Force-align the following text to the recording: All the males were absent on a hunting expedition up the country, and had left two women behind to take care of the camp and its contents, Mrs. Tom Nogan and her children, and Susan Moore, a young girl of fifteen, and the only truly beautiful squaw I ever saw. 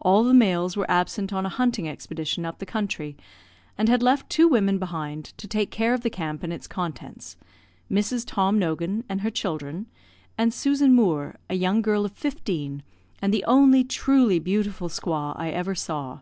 All 0.00 0.24
the 0.24 0.34
males 0.34 0.76
were 0.76 0.90
absent 0.90 1.32
on 1.32 1.46
a 1.46 1.48
hunting 1.48 1.88
expedition 1.88 2.44
up 2.44 2.58
the 2.58 2.66
country, 2.66 3.16
and 3.78 3.88
had 3.88 4.02
left 4.02 4.28
two 4.28 4.48
women 4.48 4.80
behind 4.80 5.26
to 5.38 5.46
take 5.46 5.70
care 5.70 5.94
of 5.94 6.00
the 6.00 6.10
camp 6.10 6.42
and 6.42 6.52
its 6.52 6.66
contents, 6.66 7.36
Mrs. 7.88 8.24
Tom 8.26 8.58
Nogan 8.58 9.04
and 9.08 9.20
her 9.20 9.30
children, 9.30 9.86
and 10.36 10.52
Susan 10.52 10.92
Moore, 10.92 11.36
a 11.48 11.54
young 11.54 11.82
girl 11.82 12.04
of 12.04 12.10
fifteen, 12.10 12.82
and 13.22 13.32
the 13.32 13.44
only 13.44 13.84
truly 13.84 14.40
beautiful 14.40 14.88
squaw 14.88 15.38
I 15.38 15.50
ever 15.50 15.76
saw. 15.76 16.18